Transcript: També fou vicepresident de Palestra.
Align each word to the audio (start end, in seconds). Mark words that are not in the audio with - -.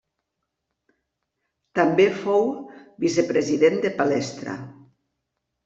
També 1.81 2.07
fou 2.23 2.49
vicepresident 3.05 3.81
de 3.87 3.95
Palestra. 4.03 4.59